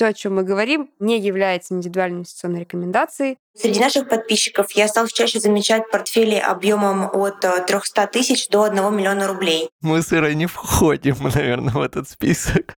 все, 0.00 0.06
о 0.06 0.14
чем 0.14 0.36
мы 0.36 0.44
говорим, 0.44 0.88
не 0.98 1.20
является 1.20 1.74
индивидуальной 1.74 2.20
инвестиционной 2.20 2.60
рекомендацией. 2.60 3.36
Среди 3.54 3.80
наших 3.80 4.08
подписчиков 4.08 4.70
я 4.70 4.88
стал 4.88 5.08
чаще 5.08 5.40
замечать 5.40 5.90
портфели 5.90 6.36
объемом 6.36 7.10
от 7.12 7.40
300 7.40 8.00
э, 8.00 8.06
тысяч 8.06 8.48
до 8.48 8.62
1 8.62 8.96
миллиона 8.96 9.28
рублей. 9.28 9.68
Мы 9.82 10.00
с 10.00 10.10
Ирой 10.10 10.34
не 10.36 10.46
входим, 10.46 11.16
наверное, 11.34 11.74
в 11.74 11.82
этот 11.82 12.08
список. 12.08 12.72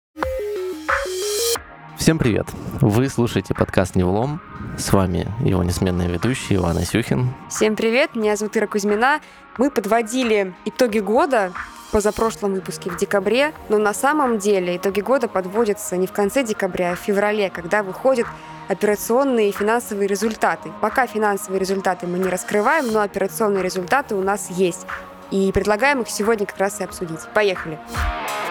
Всем 1.97 2.19
привет! 2.19 2.49
Вы 2.81 3.09
слушаете 3.09 3.55
подкаст 3.55 3.95
«Невлом». 3.95 4.43
С 4.77 4.93
вами 4.93 5.29
его 5.45 5.63
несменный 5.63 6.09
ведущий 6.09 6.57
Иван 6.57 6.79
Асюхин. 6.79 7.33
Всем 7.49 7.77
привет, 7.77 8.17
меня 8.17 8.35
зовут 8.35 8.57
Ира 8.57 8.67
Кузьмина. 8.67 9.21
Мы 9.59 9.71
подводили 9.71 10.55
итоги 10.65 10.99
года 10.99 11.53
позапрошлом 11.93 12.55
выпуске 12.55 12.91
в 12.91 12.97
декабре, 12.97 13.53
но 13.69 13.79
на 13.79 13.95
самом 13.95 14.39
деле 14.39 14.77
итоги 14.77 15.01
года 15.01 15.29
подводятся 15.29 15.97
не 15.97 16.09
в 16.09 16.13
конце 16.13 16.43
декабря, 16.43 16.93
а 16.93 16.97
в 16.97 16.99
феврале, 16.99 17.51
когда 17.51 17.85
выходят 17.85 18.27
операционные 18.69 19.51
и 19.51 19.53
финансовые 19.53 20.09
результаты. 20.09 20.73
Пока 20.81 21.07
финансовые 21.07 21.61
результаты 21.61 22.07
мы 22.07 22.19
не 22.19 22.29
раскрываем, 22.29 22.91
но 22.91 23.03
операционные 23.03 23.63
результаты 23.63 24.17
у 24.17 24.23
нас 24.23 24.51
есть. 24.51 24.87
И 25.31 25.53
предлагаем 25.53 26.01
их 26.01 26.11
сегодня 26.11 26.47
как 26.47 26.59
раз 26.59 26.81
и 26.81 26.85
обсудить. 26.85 27.21
Поехали! 27.33 27.79
Поехали! 27.95 28.42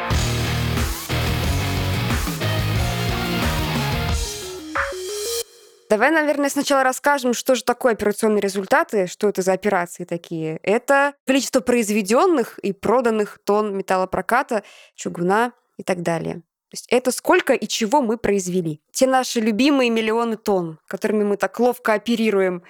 Давай, 5.91 6.09
наверное, 6.09 6.49
сначала 6.49 6.83
расскажем, 6.83 7.33
что 7.33 7.53
же 7.53 7.65
такое 7.65 7.91
операционные 7.91 8.39
результаты, 8.39 9.07
что 9.07 9.27
это 9.27 9.41
за 9.41 9.51
операции 9.51 10.05
такие. 10.05 10.57
Это 10.63 11.15
количество 11.27 11.59
произведенных 11.59 12.59
и 12.59 12.71
проданных 12.71 13.39
тонн 13.43 13.75
металлопроката, 13.75 14.63
чугуна 14.95 15.51
и 15.75 15.83
так 15.83 16.01
далее. 16.01 16.35
То 16.35 16.75
есть 16.75 16.87
это 16.89 17.11
сколько 17.11 17.51
и 17.51 17.67
чего 17.67 18.01
мы 18.01 18.17
произвели. 18.17 18.79
Те 18.93 19.05
наши 19.05 19.41
любимые 19.41 19.89
миллионы 19.89 20.37
тонн, 20.37 20.79
которыми 20.87 21.25
мы 21.25 21.35
так 21.35 21.59
ловко 21.59 21.91
оперируем 21.91 22.63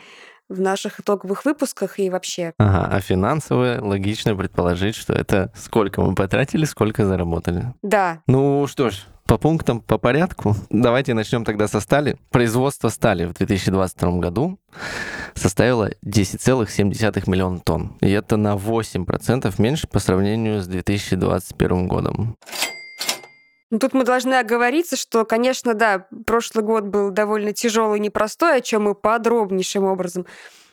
в 0.49 0.59
наших 0.59 0.99
итоговых 0.99 1.45
выпусках 1.45 1.99
и 1.99 2.09
вообще. 2.09 2.53
Ага, 2.57 2.89
а 2.91 2.99
финансовое 3.01 3.79
логично 3.79 4.35
предположить, 4.35 4.95
что 4.95 5.13
это 5.13 5.53
сколько 5.55 6.01
мы 6.01 6.15
потратили, 6.15 6.65
сколько 6.65 7.05
заработали. 7.05 7.71
Да. 7.83 8.23
Ну 8.25 8.65
что 8.65 8.89
ж, 8.89 9.05
по 9.31 9.37
пунктам, 9.37 9.79
по 9.79 9.97
порядку. 9.97 10.55
Давайте 10.69 11.13
начнем 11.13 11.45
тогда 11.45 11.69
со 11.69 11.79
стали. 11.79 12.17
Производство 12.31 12.89
стали 12.89 13.23
в 13.23 13.33
2022 13.33 14.19
году 14.19 14.59
составило 15.35 15.89
10,7 16.05 17.29
миллиона 17.29 17.61
тонн. 17.61 17.95
И 18.01 18.11
это 18.11 18.35
на 18.35 18.55
8% 18.55 19.53
меньше 19.57 19.87
по 19.87 19.99
сравнению 19.99 20.61
с 20.61 20.67
2021 20.67 21.87
годом. 21.87 22.35
Ну, 23.69 23.79
тут 23.79 23.93
мы 23.93 24.03
должны 24.03 24.33
оговориться, 24.33 24.97
что, 24.97 25.23
конечно, 25.23 25.75
да, 25.75 26.07
прошлый 26.25 26.65
год 26.65 26.83
был 26.83 27.11
довольно 27.11 27.53
тяжелый 27.53 27.99
и 27.99 28.01
непростой, 28.01 28.57
о 28.57 28.61
чем 28.61 28.83
мы 28.83 28.95
подробнейшим 28.95 29.85
образом 29.85 30.25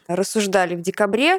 рассуждали 0.08 0.74
в 0.74 0.80
декабре 0.80 1.38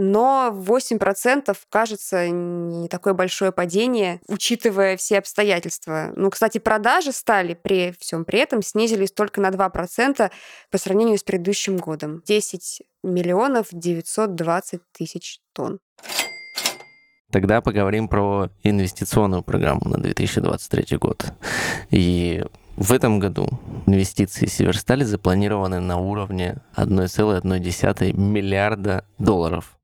но 0.00 0.54
8% 0.54 1.56
кажется 1.70 2.28
не 2.28 2.86
такое 2.86 3.14
большое 3.14 3.50
падение, 3.50 4.20
учитывая 4.28 4.96
все 4.96 5.18
обстоятельства. 5.18 6.12
Ну, 6.14 6.30
кстати, 6.30 6.58
продажи 6.58 7.10
стали 7.10 7.54
при 7.54 7.92
всем 7.98 8.24
при 8.24 8.38
этом 8.38 8.62
снизились 8.62 9.10
только 9.10 9.40
на 9.40 9.48
2% 9.48 10.30
по 10.70 10.78
сравнению 10.78 11.18
с 11.18 11.24
предыдущим 11.24 11.78
годом. 11.78 12.22
10 12.24 12.82
миллионов 13.02 13.66
920 13.72 14.82
тысяч 14.92 15.40
тонн. 15.52 15.80
Тогда 17.32 17.60
поговорим 17.60 18.06
про 18.06 18.50
инвестиционную 18.62 19.42
программу 19.42 19.82
на 19.84 19.98
2023 19.98 20.96
год. 20.98 21.26
И 21.90 22.44
в 22.76 22.92
этом 22.92 23.18
году 23.18 23.48
инвестиции 23.86 24.46
Северстали 24.46 25.02
запланированы 25.02 25.80
на 25.80 25.98
уровне 25.98 26.58
1,1 26.76 28.12
миллиарда 28.16 29.04
долларов. 29.18 29.77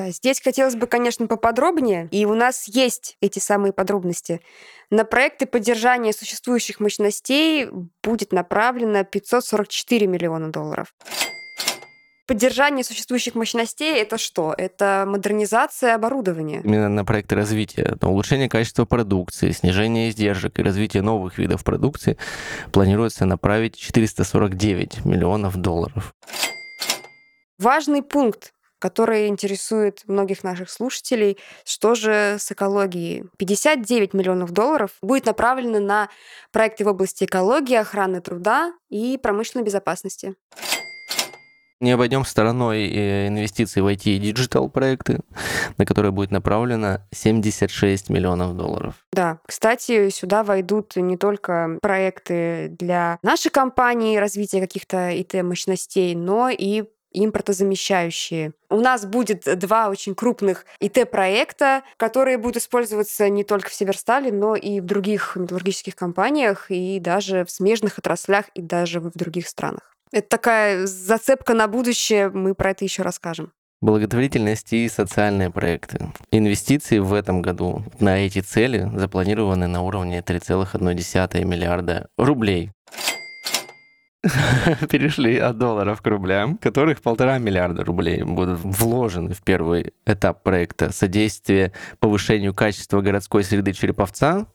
Да, 0.00 0.10
здесь 0.12 0.40
хотелось 0.40 0.76
бы, 0.76 0.86
конечно, 0.86 1.26
поподробнее, 1.26 2.08
и 2.10 2.24
у 2.24 2.32
нас 2.32 2.66
есть 2.68 3.18
эти 3.20 3.38
самые 3.38 3.74
подробности. 3.74 4.40
На 4.88 5.04
проекты 5.04 5.44
поддержания 5.44 6.14
существующих 6.14 6.80
мощностей 6.80 7.68
будет 8.02 8.32
направлено 8.32 9.04
544 9.04 10.06
миллиона 10.06 10.50
долларов. 10.50 10.94
Поддержание 12.26 12.82
существующих 12.82 13.34
мощностей— 13.34 13.94
это 14.00 14.16
что? 14.16 14.54
Это 14.56 15.04
модернизация 15.06 15.94
оборудования. 15.94 16.62
Именно 16.64 16.88
на 16.88 17.04
проекты 17.04 17.34
развития. 17.34 17.98
Улучшение 18.00 18.48
качества 18.48 18.86
продукции, 18.86 19.50
снижение 19.50 20.08
издержек 20.08 20.58
и 20.60 20.62
развитие 20.62 21.02
новых 21.02 21.36
видов 21.36 21.62
продукции 21.62 22.16
планируется 22.72 23.26
направить 23.26 23.76
449 23.76 25.04
миллионов 25.04 25.56
долларов. 25.56 26.14
Важный 27.58 28.00
пункт 28.00 28.54
который 28.80 29.28
интересует 29.28 30.02
многих 30.08 30.42
наших 30.42 30.70
слушателей. 30.70 31.38
Что 31.64 31.94
же 31.94 32.36
с 32.40 32.50
экологией? 32.50 33.26
59 33.36 34.14
миллионов 34.14 34.50
долларов 34.50 34.90
будет 35.02 35.26
направлено 35.26 35.78
на 35.78 36.08
проекты 36.50 36.84
в 36.84 36.88
области 36.88 37.24
экологии, 37.24 37.76
охраны 37.76 38.20
труда 38.20 38.72
и 38.88 39.18
промышленной 39.22 39.64
безопасности. 39.64 40.34
Не 41.80 41.92
обойдем 41.92 42.26
стороной 42.26 42.90
э, 42.90 43.28
инвестиции 43.28 43.80
в 43.80 43.86
IT 43.86 44.02
и 44.04 44.18
digital 44.18 44.68
проекты, 44.68 45.20
на 45.78 45.86
которые 45.86 46.12
будет 46.12 46.30
направлено 46.30 46.98
76 47.10 48.10
миллионов 48.10 48.54
долларов. 48.54 48.94
Да, 49.14 49.40
кстати, 49.46 50.10
сюда 50.10 50.44
войдут 50.44 50.96
не 50.96 51.16
только 51.16 51.78
проекты 51.80 52.68
для 52.78 53.18
нашей 53.22 53.50
компании, 53.50 54.18
развития 54.18 54.60
каких-то 54.60 55.10
IT-мощностей, 55.10 56.14
но 56.14 56.50
и 56.50 56.84
импортозамещающие. 57.12 58.52
У 58.68 58.80
нас 58.80 59.04
будет 59.04 59.44
два 59.58 59.88
очень 59.88 60.14
крупных 60.14 60.64
ИТ-проекта, 60.80 61.82
которые 61.96 62.38
будут 62.38 62.58
использоваться 62.58 63.28
не 63.28 63.44
только 63.44 63.70
в 63.70 63.74
Северстале, 63.74 64.32
но 64.32 64.56
и 64.56 64.80
в 64.80 64.84
других 64.84 65.36
металлургических 65.36 65.96
компаниях, 65.96 66.70
и 66.70 66.98
даже 67.00 67.44
в 67.44 67.50
смежных 67.50 67.98
отраслях, 67.98 68.46
и 68.54 68.62
даже 68.62 69.00
в 69.00 69.10
других 69.12 69.48
странах. 69.48 69.96
Это 70.12 70.28
такая 70.28 70.86
зацепка 70.86 71.54
на 71.54 71.68
будущее, 71.68 72.30
мы 72.30 72.54
про 72.54 72.70
это 72.70 72.84
еще 72.84 73.02
расскажем. 73.02 73.52
Благотворительность 73.82 74.74
и 74.74 74.88
социальные 74.90 75.50
проекты. 75.50 76.12
Инвестиции 76.30 76.98
в 76.98 77.14
этом 77.14 77.40
году 77.40 77.82
на 77.98 78.18
эти 78.18 78.40
цели 78.40 78.90
запланированы 78.94 79.68
на 79.68 79.80
уровне 79.80 80.20
3,1 80.20 81.44
миллиарда 81.46 82.08
рублей. 82.18 82.72
перешли 84.90 85.38
от 85.38 85.56
долларов 85.56 86.02
к 86.02 86.06
рублям, 86.06 86.58
которых 86.58 87.00
полтора 87.00 87.38
миллиарда 87.38 87.84
рублей 87.84 88.22
будут 88.22 88.60
вложены 88.62 89.32
в 89.32 89.42
первый 89.42 89.94
этап 90.04 90.42
проекта 90.42 90.92
содействие 90.92 91.72
повышению 92.00 92.52
качества 92.52 93.00
городской 93.00 93.44
среды 93.44 93.72
Череповца. 93.72 94.46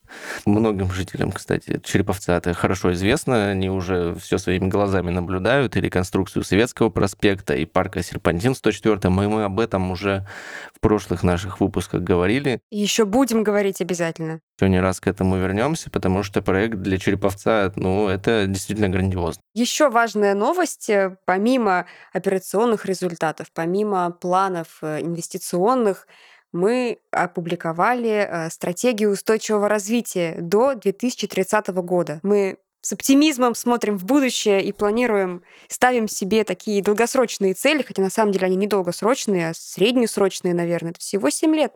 Многим 0.46 0.92
жителям, 0.92 1.32
кстати, 1.32 1.80
Череповца 1.84 2.38
это 2.38 2.54
хорошо 2.54 2.94
известно, 2.94 3.50
они 3.50 3.70
уже 3.70 4.16
все 4.16 4.38
своими 4.38 4.68
глазами 4.68 5.12
наблюдают, 5.12 5.76
и 5.76 5.82
реконструкцию 5.82 6.44
Советского 6.44 6.90
проспекта, 6.90 7.56
и 7.56 7.66
парка 7.66 8.04
Серпантин 8.04 8.56
104, 8.56 9.10
мы, 9.10 9.30
мы 9.30 9.44
об 9.44 9.60
этом 9.60 9.92
уже 9.92 10.28
в 10.74 10.80
прошлых 10.80 11.24
наших 11.24 11.60
выпусках 11.60 12.02
говорили. 12.02 12.60
Еще 12.70 13.06
будем 13.06 13.44
говорить 13.44 13.82
обязательно. 13.82 14.42
Еще 14.60 14.70
не 14.70 14.80
раз 14.80 15.00
к 15.00 15.08
этому 15.08 15.38
вернемся, 15.38 15.90
потому 15.90 16.24
что 16.24 16.42
проект 16.42 16.78
для 16.78 16.98
Череповца, 16.98 17.74
ну, 17.76 18.08
это 18.08 18.46
действительно 18.48 18.90
грандиозно. 18.90 19.42
Еще 19.54 19.90
важная 19.90 20.34
новость, 20.34 20.90
э, 20.90 21.18
помимо 21.26 21.86
операционных 22.14 22.86
результатов, 22.86 23.48
помимо 23.54 24.12
планов 24.12 24.78
э, 24.82 25.02
инвестиционных, 25.02 26.08
мы 26.56 27.00
опубликовали 27.12 28.28
э, 28.28 28.50
стратегию 28.50 29.12
устойчивого 29.12 29.68
развития 29.68 30.38
до 30.40 30.74
2030 30.74 31.68
года. 31.68 32.20
Мы 32.24 32.58
с 32.82 32.94
оптимизмом 32.94 33.56
смотрим 33.56 33.98
в 33.98 34.06
будущее 34.06 34.64
и 34.64 34.72
планируем, 34.72 35.44
ставим 35.68 36.08
себе 36.08 36.44
такие 36.44 36.82
долгосрочные 36.82 37.56
цели, 37.56 37.82
хотя 37.82 38.02
на 38.02 38.10
самом 38.10 38.32
деле 38.32 38.46
они 38.46 38.56
не 38.56 38.68
долгосрочные, 38.68 39.50
а 39.50 39.54
среднесрочные, 39.54 40.54
наверное. 40.54 40.92
Это 40.92 41.00
всего 41.00 41.30
7 41.30 41.56
лет. 41.56 41.74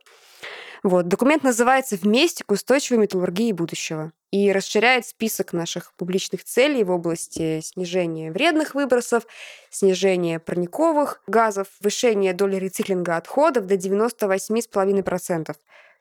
Вот. 0.84 1.08
Документ 1.08 1.44
называется 1.44 1.98
«Вместе 1.98 2.44
к 2.44 2.52
устойчивой 2.52 3.00
металлургии 3.00 3.52
будущего» 3.52 4.12
и 4.32 4.52
расширяет 4.52 5.08
список 5.08 5.54
наших 5.54 5.94
публичных 5.96 6.44
целей 6.44 6.84
в 6.84 6.92
области 6.92 7.62
снижения 7.62 8.32
вредных 8.32 8.76
выбросов, 8.76 9.26
снижения 9.72 10.40
парниковых 10.40 11.22
газов, 11.26 11.68
повышения 11.80 12.34
доли 12.34 12.58
рециклинга 12.58 13.18
отходов 13.18 13.66
до 13.66 13.76
98,5%. 13.76 15.56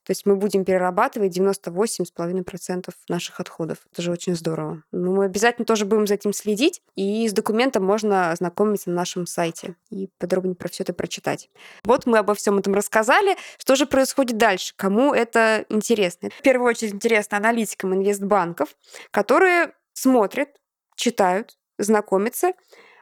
То 0.08 0.12
есть 0.12 0.24
мы 0.24 0.36
будем 0.36 0.64
перерабатывать 0.64 1.36
98,5% 1.36 2.94
наших 3.10 3.40
отходов. 3.40 3.76
Это 3.92 4.00
же 4.00 4.10
очень 4.10 4.34
здорово. 4.34 4.82
Но 4.90 5.12
мы 5.12 5.26
обязательно 5.26 5.66
тоже 5.66 5.84
будем 5.84 6.06
за 6.06 6.14
этим 6.14 6.32
следить, 6.32 6.80
и 6.96 7.28
с 7.28 7.34
документом 7.34 7.84
можно 7.84 8.30
ознакомиться 8.30 8.88
на 8.88 8.96
нашем 8.96 9.26
сайте 9.26 9.76
и 9.90 10.08
подробнее 10.16 10.54
про 10.54 10.70
все 10.70 10.82
это 10.82 10.94
прочитать. 10.94 11.50
Вот 11.84 12.06
мы 12.06 12.16
обо 12.16 12.34
всем 12.34 12.56
этом 12.56 12.72
рассказали. 12.72 13.36
Что 13.58 13.76
же 13.76 13.84
происходит 13.84 14.38
дальше? 14.38 14.72
Кому 14.76 15.12
это 15.12 15.66
интересно? 15.68 16.30
В 16.30 16.40
первую 16.40 16.70
очередь 16.70 16.94
интересно 16.94 17.36
аналитикам 17.36 17.92
инвестбанков, 17.92 18.74
которые 19.10 19.74
смотрят, 19.92 20.48
читают, 20.96 21.58
знакомятся, 21.76 22.54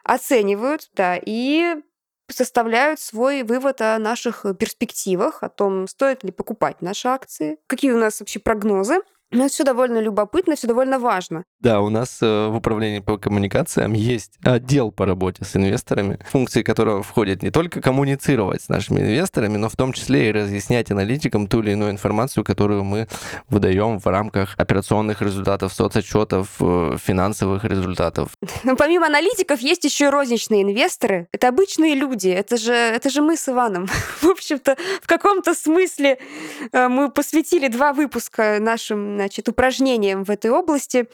оценивают, 0.03 0.91
да, 0.93 1.21
и 1.25 1.77
составляют 2.29 3.01
свой 3.01 3.43
вывод 3.43 3.81
о 3.81 3.99
наших 3.99 4.45
перспективах, 4.59 5.43
о 5.43 5.49
том, 5.49 5.87
стоит 5.87 6.25
ли 6.25 6.31
покупать 6.31 6.83
наши 6.83 7.09
акции, 7.09 7.59
какие 7.67 7.93
у 7.93 7.99
нас 7.99 8.21
вообще 8.21 8.39
прогнозы. 8.41 9.01
Но 9.33 9.45
это 9.45 9.53
все 9.53 9.65
довольно 9.65 9.99
любопытно, 9.99 10.55
все 10.55 10.69
довольно 10.69 10.99
важно. 11.01 11.45
Да, 11.61 11.81
у 11.81 11.91
нас 11.91 12.19
э, 12.23 12.49
в 12.49 12.57
управлении 12.57 13.01
по 13.01 13.19
коммуникациям 13.19 13.93
есть 13.93 14.39
отдел 14.45 14.93
по 14.93 15.05
работе 15.05 15.45
с 15.45 15.57
инвесторами, 15.57 16.19
функции 16.31 16.63
которого 16.63 17.03
входят 17.03 17.43
не 17.43 17.51
только 17.51 17.81
коммуницировать 17.81 18.63
с 18.63 18.69
нашими 18.69 19.01
инвесторами, 19.01 19.57
но 19.57 19.69
в 19.69 19.75
том 19.75 19.93
числе 19.93 20.29
и 20.29 20.33
разъяснять 20.33 20.93
аналитикам 20.93 21.49
ту 21.49 21.61
или 21.61 21.73
иную 21.73 21.91
информацию, 21.91 22.45
которую 22.45 22.85
мы 22.85 23.09
выдаем 23.49 23.99
в 23.99 24.07
рамках 24.07 24.55
операционных 24.59 25.21
результатов, 25.23 25.73
соцотчетов, 25.73 26.49
э, 26.61 26.97
финансовых 27.03 27.65
результатов. 27.65 28.31
Но 28.63 28.77
помимо 28.77 29.07
аналитиков 29.07 29.59
есть 29.61 29.83
еще 29.85 30.05
и 30.05 30.09
розничные 30.09 30.63
инвесторы. 30.63 31.27
Это 31.33 31.49
обычные 31.49 31.95
люди. 31.95 32.29
Это 32.29 32.57
же, 32.57 32.73
это 32.73 33.11
же 33.11 33.23
мы 33.23 33.37
с 33.37 33.49
Иваном. 33.49 33.87
В 34.21 34.27
общем-то, 34.27 34.77
в 35.03 35.07
каком-то 35.09 35.55
смысле 35.55 36.19
э, 36.71 36.89
мы 36.89 37.11
посвятили 37.11 37.67
два 37.67 37.93
выпуска 37.93 38.59
нашим 38.61 39.16
значит, 39.17 39.49
упражнениям 39.49 40.25
в 40.25 40.31
этой 40.31 40.51
области. 40.51 41.09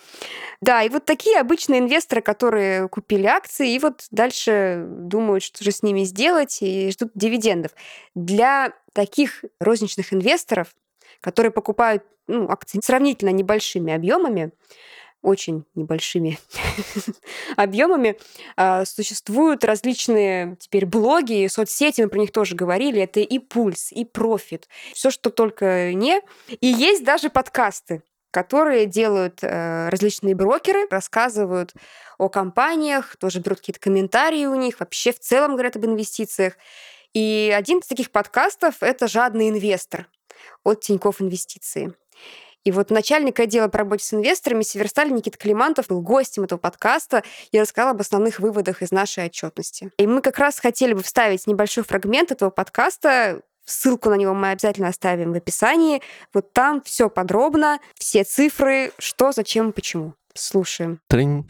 Да, 0.61 0.83
и 0.83 0.89
вот 0.89 1.05
такие 1.05 1.39
обычные 1.39 1.81
инвесторы, 1.81 2.21
которые 2.21 2.89
купили 2.89 3.27
акции 3.27 3.75
и 3.75 3.79
вот 3.79 4.07
дальше 4.11 4.85
думают, 4.87 5.43
что 5.43 5.65
же 5.65 5.73
с 5.73 5.83
ними 5.83 6.05
сделать, 6.05 6.59
и 6.61 6.91
ждут 6.91 7.13
дивидендов. 7.15 7.73
Для 8.15 8.73
таких 8.93 9.45
розничных 9.61 10.13
инвесторов, 10.13 10.69
которые 11.21 11.53
покупают 11.53 12.05
ну, 12.27 12.49
акции 12.49 12.81
сравнительно 12.83 13.31
небольшими 13.31 13.93
объемами, 13.93 14.53
очень 15.23 15.65
небольшими 15.75 16.39
объемами. 17.57 18.19
А, 18.57 18.85
существуют 18.85 19.65
различные 19.65 20.57
теперь 20.59 20.85
блоги, 20.85 21.47
соцсети, 21.47 22.03
мы 22.03 22.09
про 22.09 22.19
них 22.19 22.33
тоже 22.33 22.55
говорили. 22.55 23.01
Это 23.01 23.21
и 23.21 23.39
пульс, 23.39 23.93
и 23.93 24.05
профит, 24.05 24.69
все, 24.93 25.11
что 25.11 25.31
только 25.31 25.93
не. 25.95 26.21
И 26.61 26.67
есть 26.67 27.05
даже 27.05 27.31
подкасты 27.31 28.03
которые 28.33 28.87
делают 28.87 29.41
э, 29.43 29.91
различные 29.91 30.35
брокеры, 30.35 30.87
рассказывают 30.91 31.75
о 32.17 32.31
компаниях, 32.31 33.15
тоже 33.19 33.41
берут 33.41 33.61
какие-то 33.61 33.79
комментарии 33.79 34.47
у 34.47 34.55
них, 34.55 34.81
вообще 34.81 35.13
в 35.13 35.21
целом 35.21 35.53
говорят 35.53 35.77
об 35.77 35.85
инвестициях. 35.85 36.55
И 37.13 37.55
один 37.55 37.81
из 37.81 37.87
таких 37.87 38.11
подкастов— 38.11 38.77
это 38.81 39.07
«Жадный 39.07 39.51
инвестор» 39.51 40.09
от 40.65 40.81
Тинькофф 40.81 41.21
Инвестиции. 41.21 41.93
И 42.65 42.71
вот 42.71 42.91
начальник 42.91 43.41
отдела 43.41 43.69
по 43.69 43.79
работе 43.79 44.05
с 44.05 44.15
инвесторами 44.15 44.63
Северсталь 44.63 45.13
Никита 45.13 45.39
Климантов 45.39 45.89
был 45.89 46.01
гостем 46.01 46.45
этого 46.45 46.59
подкаста 46.59 47.23
и 47.51 47.61
рассказал 47.61 47.91
об 47.91 48.01
основных 48.01 48.39
выводах 48.39 48.83
из 48.83 48.91
нашей 48.93 49.27
отчетности. 49.27 49.91
И 49.99 50.07
мы 50.07 50.21
как 50.23 50.39
раз 50.39 50.59
хотели 50.59 50.95
бы 50.95 51.03
вставить 51.03 51.47
небольшой 51.47 51.85
фрагмент 51.85 52.31
этого 52.31 52.51
подкаста, 52.51 53.41
Ссылку 53.65 54.11
на 54.11 54.15
него 54.15 54.35
мы 54.35 54.51
обязательно 54.51 54.89
оставим 54.89 55.33
в 55.33 55.37
описании. 55.37 56.03
Вот 56.35 56.53
там 56.53 56.83
все 56.83 57.09
подробно, 57.09 57.79
все 57.95 58.25
цифры, 58.25 58.91
что, 58.99 59.31
зачем, 59.31 59.73
почему. 59.73 60.15
Слушаем. 60.35 60.99
Трынь. 61.09 61.47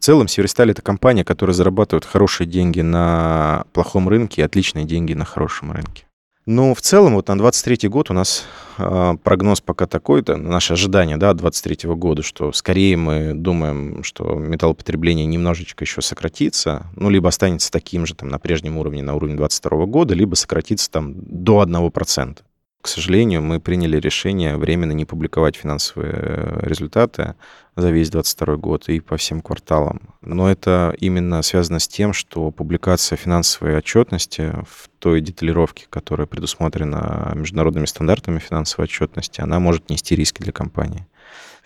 В 0.00 0.02
целом, 0.02 0.28
Северсталь— 0.28 0.70
это 0.72 0.82
компания, 0.82 1.24
которая 1.24 1.54
зарабатывает 1.54 2.04
хорошие 2.04 2.46
деньги 2.46 2.80
на 2.80 3.64
плохом 3.72 4.08
рынке 4.08 4.42
и 4.42 4.44
отличные 4.44 4.84
деньги 4.84 5.14
на 5.14 5.24
хорошем 5.24 5.72
рынке. 5.72 6.04
Ну, 6.46 6.74
в 6.74 6.80
целом, 6.80 7.14
вот 7.14 7.28
на 7.28 7.36
23 7.36 7.88
год 7.88 8.10
у 8.10 8.14
нас 8.14 8.44
э, 8.78 9.16
прогноз 9.22 9.60
пока 9.60 9.86
такой-то, 9.86 10.36
наше 10.36 10.72
ожидание, 10.72 11.18
да, 11.18 11.34
23 11.34 11.90
года, 11.90 12.22
что 12.22 12.50
скорее 12.52 12.96
мы 12.96 13.34
думаем, 13.34 14.02
что 14.02 14.34
металлопотребление 14.34 15.26
немножечко 15.26 15.84
еще 15.84 16.00
сократится, 16.00 16.86
ну, 16.96 17.10
либо 17.10 17.28
останется 17.28 17.70
таким 17.70 18.06
же, 18.06 18.14
там, 18.14 18.30
на 18.30 18.38
прежнем 18.38 18.78
уровне, 18.78 19.02
на 19.02 19.14
уровне 19.14 19.36
22 19.36 19.84
года, 19.86 20.14
либо 20.14 20.34
сократится 20.34 20.90
там 20.90 21.14
до 21.16 21.62
1%. 21.62 22.38
К 22.80 22.88
сожалению, 22.88 23.42
мы 23.42 23.60
приняли 23.60 23.98
решение 23.98 24.56
временно 24.56 24.92
не 24.92 25.04
публиковать 25.04 25.54
финансовые 25.56 26.14
э, 26.14 26.60
результаты 26.62 27.34
за 27.76 27.90
весь 27.90 28.08
2022 28.08 28.56
год 28.56 28.88
и 28.88 29.00
по 29.00 29.18
всем 29.18 29.42
кварталам. 29.42 30.14
Но 30.22 30.50
это 30.50 30.94
именно 30.98 31.42
связано 31.42 31.78
с 31.78 31.86
тем, 31.86 32.14
что 32.14 32.50
публикация 32.50 33.16
финансовой 33.16 33.76
отчетности 33.76 34.54
в 34.66 34.88
той 34.98 35.20
деталировке, 35.20 35.86
которая 35.90 36.26
предусмотрена 36.26 37.32
международными 37.34 37.84
стандартами 37.84 38.38
финансовой 38.38 38.84
отчетности, 38.84 39.42
она 39.42 39.60
может 39.60 39.90
нести 39.90 40.16
риски 40.16 40.40
для 40.40 40.52
компании. 40.52 41.06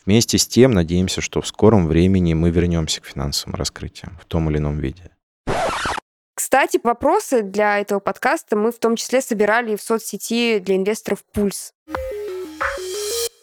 Вместе 0.04 0.36
с 0.36 0.48
тем, 0.48 0.72
надеемся, 0.72 1.20
что 1.20 1.40
в 1.40 1.46
скором 1.46 1.86
времени 1.86 2.34
мы 2.34 2.50
вернемся 2.50 3.00
к 3.00 3.06
финансовым 3.06 3.54
раскрытиям 3.54 4.18
в 4.20 4.24
том 4.24 4.50
или 4.50 4.58
ином 4.58 4.78
виде. 4.78 5.13
Кстати, 6.34 6.80
вопросы 6.82 7.42
для 7.42 7.78
этого 7.78 8.00
подкаста 8.00 8.56
мы 8.56 8.72
в 8.72 8.78
том 8.78 8.96
числе 8.96 9.20
собирали 9.20 9.76
в 9.76 9.82
соцсети 9.82 10.58
для 10.58 10.76
инвесторов 10.76 11.24
«Пульс». 11.32 11.72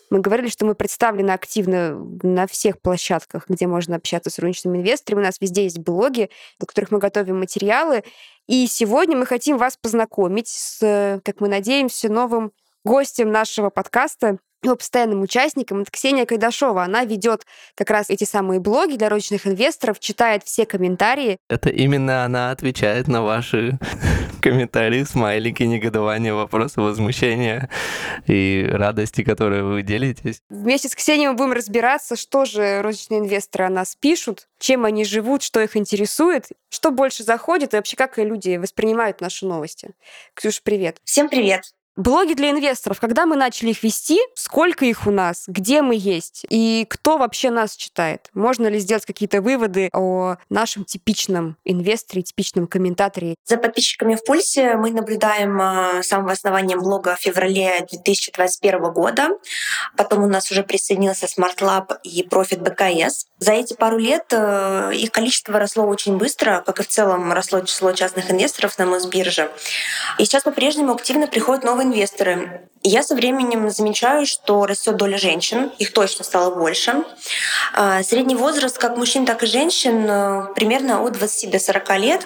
Мы 0.09 0.19
говорили, 0.19 0.49
что 0.49 0.65
мы 0.65 0.75
представлены 0.75 1.31
активно 1.31 1.95
на 2.21 2.45
всех 2.45 2.81
площадках, 2.81 3.45
где 3.47 3.65
можно 3.65 3.95
общаться 3.95 4.29
с 4.29 4.39
рыночными 4.39 4.79
инвесторами. 4.79 5.21
У 5.21 5.25
нас 5.25 5.39
везде 5.39 5.63
есть 5.63 5.79
блоги, 5.79 6.29
до 6.59 6.65
которых 6.65 6.91
мы 6.91 6.99
готовим 6.99 7.39
материалы. 7.39 8.03
И 8.45 8.67
сегодня 8.67 9.15
мы 9.15 9.25
хотим 9.25 9.57
вас 9.57 9.77
познакомить 9.77 10.49
с, 10.49 11.21
как 11.23 11.39
мы 11.39 11.47
надеемся, 11.47 12.11
новым 12.11 12.51
гостем 12.83 13.31
нашего 13.31 13.69
подкаста, 13.69 14.39
его 14.63 14.75
постоянным 14.75 15.21
участником, 15.21 15.81
это 15.81 15.91
Ксения 15.91 16.25
Кайдашова. 16.25 16.83
Она 16.83 17.03
ведет 17.05 17.45
как 17.75 17.89
раз 17.89 18.09
эти 18.09 18.23
самые 18.23 18.59
блоги 18.59 18.95
для 18.95 19.09
розничных 19.09 19.47
инвесторов, 19.47 19.99
читает 19.99 20.43
все 20.43 20.65
комментарии. 20.65 21.37
Это 21.49 21.69
именно 21.69 22.23
она 22.23 22.51
отвечает 22.51 23.07
на 23.07 23.23
ваши 23.23 23.79
комментарии, 24.41 25.03
смайлики, 25.03 25.63
негодования, 25.63 26.33
вопросы, 26.33 26.81
возмущения 26.81 27.69
и 28.27 28.67
радости, 28.71 29.23
которые 29.23 29.63
вы 29.63 29.81
делитесь. 29.81 30.41
Вместе 30.49 30.89
с 30.89 30.95
Ксенией 30.95 31.29
мы 31.29 31.35
будем 31.35 31.53
разбираться, 31.53 32.15
что 32.15 32.45
же 32.45 32.81
розничные 32.81 33.21
инвесторы 33.21 33.65
о 33.65 33.69
нас 33.69 33.95
пишут, 33.95 34.47
чем 34.59 34.85
они 34.85 35.05
живут, 35.05 35.41
что 35.43 35.59
их 35.61 35.75
интересует, 35.75 36.47
что 36.69 36.91
больше 36.91 37.23
заходит 37.23 37.73
и 37.73 37.77
вообще 37.77 37.97
как 37.97 38.17
люди 38.17 38.57
воспринимают 38.57 39.21
наши 39.21 39.45
новости. 39.45 39.91
Ксюша, 40.35 40.61
привет. 40.63 40.97
Всем 41.03 41.29
привет. 41.29 41.63
Блоги 41.97 42.33
для 42.33 42.51
инвесторов, 42.51 43.01
когда 43.01 43.25
мы 43.25 43.35
начали 43.35 43.71
их 43.71 43.83
вести, 43.83 44.19
сколько 44.35 44.85
их 44.85 45.07
у 45.07 45.11
нас, 45.11 45.43
где 45.47 45.81
мы 45.81 45.95
есть 45.97 46.45
и 46.49 46.85
кто 46.89 47.17
вообще 47.17 47.49
нас 47.49 47.75
читает? 47.75 48.29
Можно 48.33 48.67
ли 48.67 48.79
сделать 48.79 49.05
какие-то 49.05 49.41
выводы 49.41 49.89
о 49.93 50.37
нашем 50.49 50.85
типичном 50.85 51.57
инвесторе, 51.65 52.21
типичном 52.21 52.67
комментаторе? 52.67 53.35
За 53.45 53.57
подписчиками 53.57 54.15
в 54.15 54.23
пульсе 54.23 54.75
мы 54.77 54.91
наблюдаем 54.91 55.59
а, 55.61 56.01
с 56.01 56.07
самого 56.07 56.31
основания 56.31 56.77
блога 56.77 57.15
в 57.15 57.19
феврале 57.19 57.85
2021 57.89 58.93
года. 58.93 59.29
Потом 59.97 60.23
у 60.23 60.27
нас 60.27 60.49
уже 60.49 60.63
присоединился 60.63 61.25
Smart 61.25 61.57
Lab 61.57 61.97
и 62.03 62.25
Profit 62.25 62.63
BKS. 62.63 63.25
За 63.39 63.51
эти 63.51 63.73
пару 63.73 63.97
лет 63.97 64.27
э, 64.31 64.91
их 64.93 65.11
количество 65.11 65.59
росло 65.59 65.85
очень 65.85 66.17
быстро, 66.17 66.63
как 66.65 66.79
и 66.79 66.83
в 66.83 66.87
целом 66.87 67.33
росло 67.33 67.59
число 67.61 67.91
частных 67.91 68.31
инвесторов 68.31 68.77
на 68.77 68.85
Мосбирже. 68.85 69.51
И 70.19 70.25
сейчас 70.25 70.43
по-прежнему 70.43 70.93
активно 70.93 71.27
приходят 71.27 71.63
новые 71.63 71.80
инвесторы. 71.81 72.67
И 72.83 72.89
я 72.89 73.03
со 73.03 73.13
временем 73.13 73.69
замечаю, 73.69 74.25
что 74.25 74.65
растет 74.65 74.97
доля 74.97 75.17
женщин, 75.17 75.71
их 75.77 75.93
точно 75.93 76.23
стало 76.23 76.55
больше. 76.55 77.03
А, 77.73 78.01
средний 78.01 78.35
возраст 78.35 78.77
как 78.79 78.97
мужчин, 78.97 79.25
так 79.25 79.43
и 79.43 79.45
женщин 79.45 80.03
э, 80.09 80.53
примерно 80.55 81.03
от 81.03 81.13
20 81.13 81.51
до 81.51 81.59
40 81.59 81.97
лет. 81.99 82.25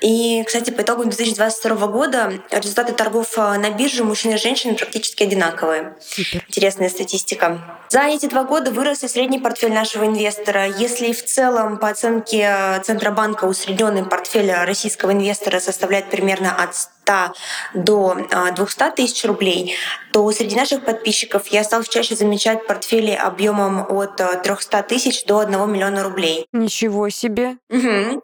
И, 0.00 0.42
кстати, 0.46 0.70
по 0.70 0.80
итогам 0.80 1.10
2022 1.10 1.86
года 1.88 2.32
результаты 2.50 2.94
торгов 2.94 3.36
э, 3.36 3.58
на 3.58 3.70
бирже 3.70 4.02
мужчин 4.02 4.32
и 4.32 4.38
женщин 4.38 4.76
практически 4.76 5.24
одинаковые. 5.24 5.94
Супер. 6.00 6.42
Интересная 6.48 6.88
статистика. 6.88 7.60
За 7.90 8.04
эти 8.04 8.24
два 8.24 8.44
года 8.44 8.70
вырос 8.70 9.04
и 9.04 9.08
средний 9.08 9.40
портфель 9.40 9.74
нашего 9.74 10.06
инвестора. 10.06 10.66
Если 10.66 11.12
в 11.12 11.22
целом 11.22 11.76
по 11.76 11.90
оценке 11.90 12.80
Центробанка 12.82 13.44
усредненный 13.44 14.06
портфель 14.06 14.50
российского 14.50 15.12
инвестора 15.12 15.60
составляет 15.60 16.08
примерно 16.08 16.54
от 16.56 16.74
100 17.04 17.34
до 17.74 18.16
200 18.54 18.82
а, 18.82 18.90
тысяч 18.90 19.24
рублей, 19.24 19.74
то 20.12 20.30
среди 20.32 20.56
наших 20.56 20.84
подписчиков 20.84 21.46
я 21.48 21.64
стал 21.64 21.82
чаще 21.84 22.14
замечать 22.14 22.66
портфели 22.66 23.12
объемом 23.12 23.86
от 23.88 24.16
300 24.16 24.78
а, 24.78 24.82
тысяч 24.82 25.24
до 25.24 25.40
1 25.40 25.72
миллиона 25.72 26.02
рублей. 26.02 26.46
Ничего 26.52 27.08
себе. 27.08 27.56
Угу. 27.70 28.22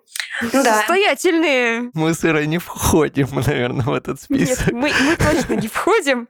Ну, 0.52 0.62
да. 0.62 0.78
Состоятельные. 0.78 1.90
Мы 1.94 2.14
с 2.14 2.24
Ирой 2.24 2.46
не 2.46 2.58
входим, 2.58 3.28
наверное, 3.46 3.84
в 3.84 3.92
этот 3.92 4.20
список. 4.20 4.66
Нет, 4.66 4.72
мы, 4.72 4.92
мы 5.02 5.16
точно 5.16 5.54
не 5.54 5.68
входим. 5.68 6.28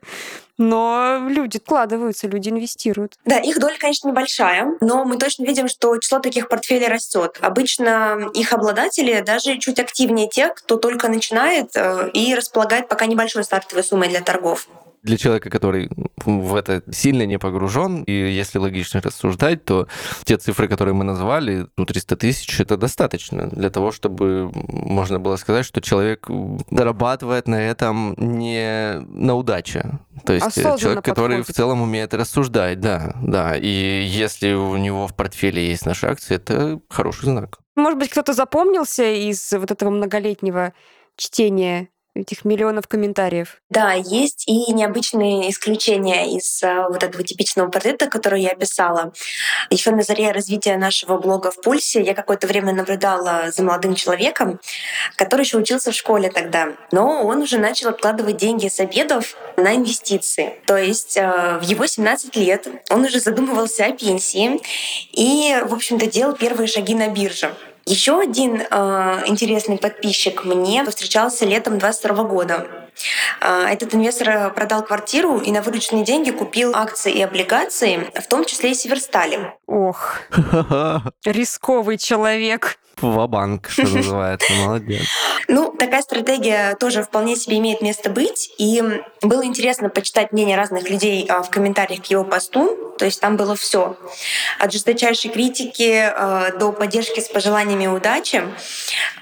Но 0.59 1.29
люди 1.29 1.59
вкладываются, 1.59 2.27
люди 2.27 2.49
инвестируют. 2.49 3.15
Да, 3.25 3.39
их 3.39 3.59
доля, 3.61 3.77
конечно, 3.79 4.09
небольшая, 4.09 4.77
но 4.81 5.05
мы 5.05 5.17
точно 5.17 5.45
видим, 5.45 5.69
что 5.69 5.97
число 5.99 6.19
таких 6.19 6.49
портфелей 6.49 6.89
растет. 6.89 7.39
Обычно 7.41 8.31
их 8.35 8.53
обладатели 8.53 9.21
даже 9.21 9.59
чуть 9.59 9.79
активнее 9.79 10.29
тех, 10.29 10.55
кто 10.55 10.77
только 10.77 11.09
начинает 11.09 11.71
э, 11.77 12.11
и 12.13 12.35
располагает 12.35 12.89
пока 12.89 13.07
небольшой 13.07 13.45
стартовой 13.45 13.85
суммой 13.85 14.09
для 14.09 14.21
торгов 14.21 14.69
для 15.09 15.17
человека, 15.17 15.51
который 15.51 15.91
в 16.25 16.55
это 16.55 16.83
сильно 16.93 17.27
не 17.27 17.39
погружен, 17.39 18.03
и 18.03 18.13
если 18.13 18.59
логично 18.59 19.01
рассуждать, 19.01 19.65
то 19.65 19.89
те 20.25 20.37
цифры, 20.37 20.69
которые 20.69 20.95
мы 20.95 21.05
назвали, 21.05 21.67
ну, 21.77 21.85
300 21.85 22.17
тысяч, 22.17 22.61
это 22.61 22.77
достаточно 22.77 23.49
для 23.49 23.71
того, 23.71 23.91
чтобы 23.91 24.51
можно 24.53 25.19
было 25.19 25.37
сказать, 25.37 25.65
что 25.65 25.81
человек 25.81 26.29
зарабатывает 26.71 27.49
на 27.49 27.61
этом 27.61 28.15
не 28.19 29.01
на 29.01 29.35
удаче. 29.35 29.99
То 30.25 30.33
есть 30.33 30.47
Осознанно 30.47 30.79
человек, 30.79 31.05
который 31.05 31.39
подходит. 31.39 31.49
в 31.49 31.57
целом 31.57 31.83
умеет 31.83 32.15
рассуждать, 32.15 32.81
да, 32.81 33.17
да. 33.23 33.57
И 33.57 34.03
если 34.05 34.53
у 34.53 34.77
него 34.77 35.07
в 35.07 35.15
портфеле 35.15 35.69
есть 35.69 35.87
наши 35.87 36.07
акции, 36.07 36.37
это 36.37 36.81
хороший 36.89 37.25
знак. 37.25 37.59
Может 37.77 37.99
быть, 37.99 38.11
кто-то 38.11 38.33
запомнился 38.33 39.05
из 39.05 39.53
вот 39.53 39.71
этого 39.71 39.91
многолетнего 39.91 40.73
чтения 41.17 41.89
этих 42.21 42.45
миллионов 42.45 42.89
комментариев. 42.89 43.61
Да, 43.71 43.93
есть 43.93 44.45
и 44.47 44.73
необычные 44.73 45.51
исключения 45.51 46.37
из 46.37 46.63
а, 46.63 46.89
вот 46.89 47.03
этого 47.03 47.23
типичного 47.23 47.69
портрета, 47.69 48.07
который 48.07 48.43
я 48.43 48.51
описала. 48.51 49.13
Еще 49.71 49.91
на 49.91 50.03
заре 50.03 50.33
развития 50.33 50.77
нашего 50.77 51.19
блога 51.19 51.51
в 51.51 51.61
Пульсе 51.61 52.03
я 52.03 52.15
какое-то 52.15 52.47
время 52.47 52.73
наблюдала 52.73 53.51
за 53.51 53.63
молодым 53.63 53.95
человеком, 53.95 54.61
который 55.17 55.43
еще 55.43 55.59
учился 55.59 55.93
в 55.93 55.95
школе 55.95 56.31
тогда. 56.31 56.73
Но 56.93 57.25
он 57.25 57.43
уже 57.43 57.59
начал 57.59 57.91
откладывать 57.91 58.37
деньги 58.37 58.69
с 58.69 58.81
обедов 58.81 59.37
на 59.57 59.75
инвестиции. 59.75 60.61
То 60.67 60.77
есть 60.77 61.17
а, 61.19 61.59
в 61.59 61.63
его 61.63 61.87
17 61.87 62.37
лет 62.37 62.67
он 62.91 63.05
уже 63.05 63.21
задумывался 63.21 63.87
о 63.87 63.93
пенсии 63.93 64.61
и, 65.13 65.57
в 65.65 65.75
общем-то, 65.75 66.07
делал 66.07 66.35
первые 66.35 66.67
шаги 66.67 66.95
на 66.95 67.09
бирже. 67.09 67.55
Еще 67.89 68.21
один 68.21 68.61
э, 68.61 69.23
интересный 69.29 69.79
подписчик 69.79 70.45
мне 70.45 70.85
встречался 70.85 71.47
летом 71.47 71.79
22 71.79 72.25
года. 72.25 72.67
Э, 73.41 73.65
этот 73.65 73.95
инвестор 73.95 74.53
продал 74.53 74.85
квартиру 74.85 75.39
и 75.39 75.51
на 75.51 75.63
вырученные 75.63 76.05
деньги 76.05 76.31
купил 76.31 76.77
акции 76.77 77.11
и 77.11 77.23
облигации, 77.23 78.11
в 78.15 78.29
том 78.29 78.45
числе 78.45 78.73
и 78.73 78.75
Северстали. 78.75 79.55
Ох, 79.67 80.17
рисковый 81.25 81.97
человек. 81.97 82.79
Ва-банк, 83.01 83.71
что 83.71 83.89
называется, 83.89 84.53
молодец. 84.53 85.07
Ну, 85.49 85.75
такая 85.79 86.03
стратегия 86.03 86.77
тоже 86.77 87.03
вполне 87.03 87.35
себе 87.35 87.57
имеет 87.57 87.81
место 87.81 88.11
быть. 88.11 88.53
И 88.59 88.83
было 89.23 89.45
интересно 89.45 89.89
почитать 89.89 90.31
мнение 90.33 90.57
разных 90.57 90.91
людей 90.91 91.27
а, 91.29 91.43
в 91.43 91.49
комментариях 91.49 92.03
к 92.03 92.07
его 92.07 92.23
посту. 92.23 92.77
То 92.99 93.05
есть 93.05 93.21
там 93.21 93.37
было 93.37 93.57
все. 93.57 93.97
От 94.59 94.73
жесточайшей 94.73 95.31
критики 95.31 96.03
а, 96.05 96.51
до 96.53 96.73
поддержки 96.73 97.21
с 97.21 97.29
пожеланиями 97.29 97.87
удачи. 97.87 98.43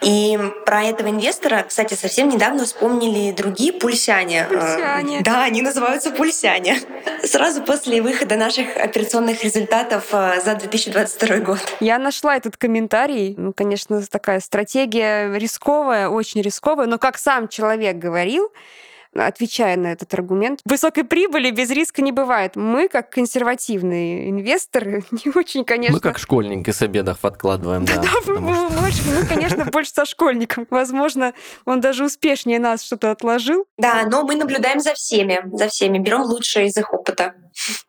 И 0.03 0.37
про 0.65 0.83
этого 0.83 1.09
инвестора, 1.11 1.65
кстати, 1.69 1.95
совсем 1.95 2.29
недавно 2.29 2.65
вспомнили 2.65 3.31
другие 3.31 3.73
пульсяне. 3.73 4.47
Пульсяне. 4.49 5.19
А, 5.21 5.23
Да, 5.23 5.45
они 5.45 5.63
называются 5.63 6.11
пульсяне. 6.11 6.81
Сразу 7.23 7.63
после 7.63 8.03
выхода 8.03 8.35
наших 8.37 8.77
операционных 8.77 9.45
результатов 9.45 10.11
за 10.11 10.57
2022 10.59 11.37
год. 11.39 11.61
Я 11.79 11.99
нашла 11.99 12.37
этот 12.37 12.57
комментарий. 12.57 13.35
Ну, 13.37 13.53
конечно, 13.53 14.03
такая 14.03 14.41
стратегия 14.41 15.33
рисковая, 15.37 16.09
очень 16.17 16.43
рисковая, 16.43 16.87
но 16.87 16.99
как 16.99 17.19
сам 17.19 17.49
человек 17.49 17.97
говорил, 17.97 18.51
отвечая 19.15 19.77
на 19.79 19.93
этот 19.93 20.13
аргумент, 20.13 20.61
высокой 20.67 21.05
прибыли 21.05 21.51
без 21.51 21.71
риска 21.71 22.03
не 22.03 22.13
бывает. 22.13 22.55
Мы, 22.55 22.89
как 22.89 23.09
консервативный 23.09 24.29
инвестор, 24.29 24.87
не 25.11 25.33
очень, 25.35 25.65
конечно... 25.65 25.95
Мы 25.97 26.01
как 26.01 26.19
школьники 26.19 26.71
с 26.71 26.83
обедов 26.83 27.25
откладываем, 27.25 27.87
да. 27.87 27.97
Да, 27.97 28.09
мы, 28.27 28.35
потому 28.35 28.55
что- 28.55 28.69
мы 28.81 28.87
очень- 28.87 29.15
мы, 29.15 29.27
конечно, 29.27 29.65
больше 29.65 29.93
со 29.93 30.05
школьником. 30.05 30.67
Возможно, 30.71 31.33
он 31.65 31.81
даже 31.81 32.05
успешнее 32.05 32.59
нас 32.59 32.83
что-то 32.83 33.11
отложил. 33.11 33.67
Да, 33.79 34.05
но 34.07 34.23
мы 34.25 34.35
наблюдаем 34.37 34.81
за 34.81 34.93
всеми, 34.93 35.41
за 35.57 35.69
всеми, 35.69 35.99
берем 35.99 36.21
лучшее 36.23 36.67
из 36.67 36.77
их 36.77 36.93
опыта. 36.93 37.35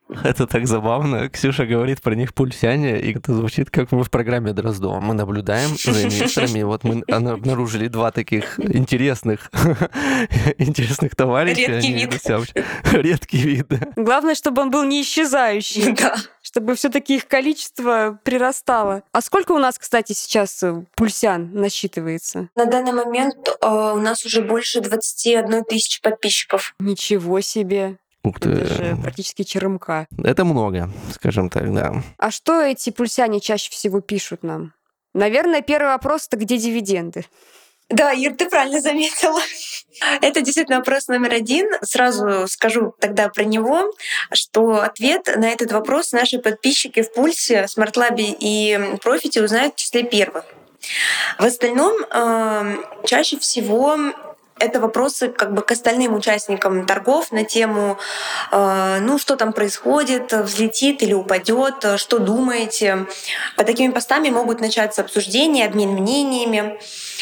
Это 0.23 0.47
так 0.47 0.67
забавно. 0.67 1.29
Ксюша 1.29 1.65
говорит 1.65 2.01
про 2.01 2.15
них 2.15 2.33
пульсяне, 2.33 2.99
и 2.99 3.13
это 3.13 3.33
звучит, 3.33 3.69
как 3.69 3.91
мы 3.91 4.03
в 4.03 4.09
программе 4.09 4.53
Дроздова. 4.53 4.99
Мы 5.01 5.13
наблюдаем 5.13 5.69
за 5.77 6.03
инвесторами. 6.03 6.63
Вот 6.63 6.83
мы 6.83 7.01
обнаружили 7.07 7.87
два 7.87 8.11
таких 8.11 8.59
интересных, 8.59 9.51
интересных 10.57 11.15
товарища. 11.15 11.71
Редкий 11.71 11.93
Они 11.93 12.05
вид. 12.05 12.55
Редкий 12.93 13.37
вид. 13.37 13.67
Главное, 13.95 14.35
чтобы 14.35 14.61
он 14.61 14.71
был 14.71 14.83
не 14.83 15.01
исчезающий, 15.01 15.91
Да. 15.93 16.15
чтобы 16.41 16.75
все-таки 16.75 17.17
их 17.17 17.27
количество 17.27 18.19
прирастало. 18.23 19.03
А 19.11 19.21
сколько 19.21 19.51
у 19.51 19.59
нас, 19.59 19.77
кстати, 19.77 20.13
сейчас 20.13 20.63
э, 20.63 20.83
пульсян 20.95 21.51
насчитывается? 21.53 22.47
На 22.55 22.65
данный 22.65 22.93
момент 22.93 23.35
э, 23.61 23.67
у 23.67 23.99
нас 23.99 24.25
уже 24.25 24.41
больше 24.41 24.79
21 24.81 25.65
тысячи 25.65 26.01
подписчиков. 26.01 26.75
Ничего 26.79 27.41
себе. 27.41 27.97
Ух 28.27 28.39
ты. 28.39 28.50
Это 28.50 28.74
же 28.74 28.98
практически 29.01 29.43
черемка. 29.43 30.07
Это 30.24 30.43
много, 30.43 30.89
скажем 31.13 31.50
так, 31.50 31.74
да. 31.74 32.03
А 32.17 32.31
что 32.31 32.62
эти 32.62 32.89
пульсяне 32.89 33.39
чаще 33.39 33.72
всего 33.72 34.01
пишут 34.01 34.43
нам? 34.43 34.74
Наверное, 35.13 35.62
первый 35.62 35.88
вопрос— 35.88 36.27
это 36.27 36.38
где 36.38 36.57
дивиденды? 36.57 37.25
Да, 37.89 38.12
Ир, 38.12 38.36
ты 38.36 38.50
правильно 38.50 38.81
заметила. 38.81 39.39
Это 40.22 40.41
действительно 40.41 40.79
вопрос 40.79 41.07
номер 41.07 41.34
один. 41.34 41.69
Сразу 41.81 42.48
скажу 42.48 42.93
тогда 43.00 43.29
про 43.29 43.46
него, 43.46 43.93
что 44.34 44.81
ответ 44.81 45.34
на 45.38 45.50
этот 45.50 45.72
вопрос 45.72 46.12
наши 46.12 46.38
подписчики 46.38 47.01
в 47.01 47.13
Пульсе, 47.13 47.65
Смартлабе 47.67 48.36
и 48.38 48.98
Профите 49.01 49.41
узнают 49.41 49.75
в 49.75 49.77
числе 49.77 50.03
первых. 50.03 50.43
В 51.39 51.46
остальном 51.46 51.96
э, 52.12 52.77
чаще 53.05 53.39
всего 53.39 53.98
это 54.59 54.79
вопросы 54.79 55.29
как 55.29 55.53
бы 55.53 55.61
к 55.61 55.71
остальным 55.71 56.13
участникам 56.15 56.85
торгов 56.85 57.31
на 57.31 57.43
тему, 57.43 57.97
э, 58.51 58.99
ну 59.01 59.17
что 59.17 59.35
там 59.35 59.53
происходит, 59.53 60.33
взлетит 60.33 61.03
или 61.03 61.13
упадет, 61.13 61.83
э, 61.83 61.97
что 61.97 62.19
думаете. 62.19 63.07
По 63.55 63.63
такими 63.63 63.91
постами 63.91 64.29
могут 64.29 64.61
начаться 64.61 65.01
обсуждения, 65.01 65.65
обмен 65.65 65.89
мнениями. 65.89 66.79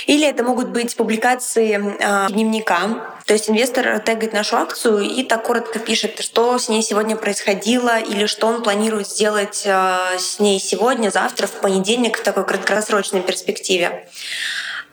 Или 0.07 0.27
это 0.27 0.43
могут 0.43 0.69
быть 0.69 0.95
публикации 0.95 1.97
э, 1.99 2.31
дневника. 2.31 3.15
То 3.25 3.33
есть 3.33 3.49
инвестор 3.49 3.99
тегает 3.99 4.33
нашу 4.33 4.57
акцию 4.57 5.01
и 5.01 5.23
так 5.23 5.43
коротко 5.43 5.79
пишет, 5.79 6.21
что 6.21 6.59
с 6.59 6.69
ней 6.69 6.83
сегодня 6.83 7.15
происходило 7.15 7.97
или 7.99 8.27
что 8.27 8.47
он 8.47 8.61
планирует 8.61 9.07
сделать 9.07 9.65
с 9.65 10.39
ней 10.39 10.59
сегодня, 10.59 11.09
завтра, 11.09 11.47
в 11.47 11.53
понедельник 11.53 12.19
в 12.19 12.23
такой 12.23 12.45
краткосрочной 12.45 13.21
перспективе. 13.21 14.07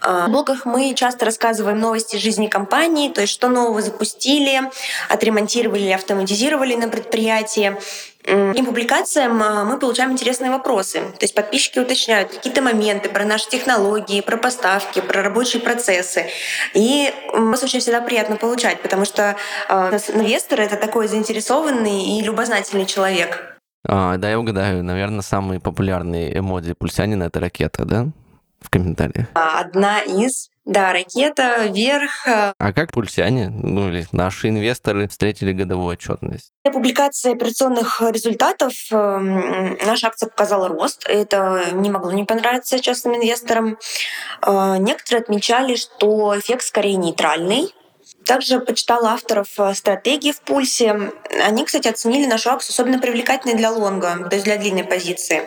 А, 0.03 0.27
В 0.27 0.31
блогах 0.31 0.67
мы 0.67 0.95
часто 0.95 1.25
рассказываем 1.25 1.79
новости 1.79 2.17
жизни 2.17 2.49
компании, 2.49 3.09
то 3.09 3.21
есть 3.21 3.33
что 3.33 3.49
нового 3.49 3.81
запустили, 3.81 4.61
отремонтировали 5.09 5.83
или 5.83 5.93
автоматизировали 5.93 6.75
на 6.75 6.89
предприятии. 6.89 7.77
К 8.25 8.65
публикациям 8.65 9.43
а, 9.43 9.65
мы 9.65 9.79
получаем 9.79 10.13
интересные 10.13 10.51
вопросы. 10.51 11.01
То 11.01 11.23
есть 11.23 11.35
подписчики 11.35 11.79
уточняют 11.79 12.31
какие-то 12.31 12.63
моменты 12.63 13.09
про 13.09 13.25
наши 13.25 13.49
технологии, 13.49 14.21
про 14.21 14.37
поставки, 14.37 15.01
про 15.01 15.23
рабочие 15.23 15.61
процессы. 15.61 16.27
И 16.75 17.13
нас 17.35 17.63
очень 17.63 17.81
всегда 17.81 18.01
приятно 18.01 18.37
получать, 18.37 18.81
потому 18.81 19.05
что 19.05 19.37
а, 19.69 19.91
инвестор— 20.15 20.61
это 20.63 20.77
такой 20.77 21.09
заинтересованный 21.09 22.19
и 22.19 22.23
любознательный 22.23 22.87
человек. 22.87 23.59
А, 23.89 24.17
да, 24.17 24.31
я 24.31 24.39
угадаю. 24.39 24.85
Наверное, 24.85 25.23
самый 25.23 25.59
популярный 25.59 26.39
эмодзи 26.39 26.75
пульсянина— 26.75 27.25
это 27.25 27.41
ракета, 27.41 27.85
да? 27.85 28.07
В 28.63 28.71
комментариях. 28.71 29.27
А, 29.35 29.61
Одна 29.61 30.01
из, 30.01 30.51
да, 30.65 30.93
ракета 30.93 31.67
вверх, 31.67 32.27
а, 32.27 32.53
А 32.59 32.73
как 32.73 32.93
пульсяне, 32.93 33.49
ну 33.51 33.89
или 33.89 34.07
наши 34.13 34.49
инвесторы 34.49 35.09
встретили 35.09 35.53
годовую 35.53 35.89
отчетность? 35.93 36.53
Для 36.65 36.73
публикации 36.73 37.33
операционных 37.33 38.01
результатов 38.01 38.73
эм, 38.93 39.77
наша 39.85 40.07
акция 40.09 40.29
показала 40.29 40.69
рост. 40.69 41.05
Это 41.09 41.65
не 41.73 41.91
могло 41.91 42.13
не 42.13 42.25
понравиться 42.25 42.81
частным 42.81 43.17
инвесторам. 43.17 43.79
Э, 44.47 44.77
Некоторые 44.79 45.23
отмечали, 45.23 45.75
что 45.75 46.39
эффект 46.39 46.63
скорее 46.65 46.97
нейтральный. 46.97 47.75
Также 48.25 48.61
почитала 48.61 49.13
авторов 49.13 49.49
э, 49.59 49.75
стратегии 49.75 50.33
в 50.33 50.41
пульсе. 50.41 51.13
Они, 51.45 51.65
кстати, 51.65 51.89
оценили 51.89 52.27
нашу 52.27 52.51
акцию 52.51 52.73
особенно 52.73 52.99
привлекательной 52.99 53.55
для 53.55 53.71
лонга, 53.71 54.29
то 54.29 54.37
есть 54.37 54.45
для 54.45 54.57
длинной 54.57 54.85
позиции, 54.85 55.43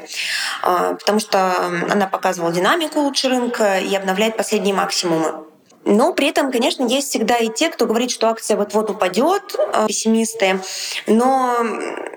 Э, 0.64 0.96
потому 1.00 1.20
что 1.20 1.56
она 1.90 2.08
показывала 2.08 2.52
динамику 2.52 3.00
лучше 3.02 3.30
рынка 3.30 3.80
и 3.80 3.96
обновляет 3.96 4.38
последние 4.38 4.74
максимумы. 4.74 5.46
Но 5.88 6.14
при 6.14 6.30
этом, 6.30 6.52
конечно, 6.52 6.84
есть 6.84 7.10
всегда 7.10 7.38
и 7.38 7.48
те, 7.48 7.70
кто 7.70 7.86
говорит, 7.86 8.10
что 8.10 8.28
акция 8.28 8.58
вот-вот 8.58 8.90
упадет, 8.90 9.56
э, 9.56 9.86
пессимисты. 9.88 10.60
Но 11.06 11.60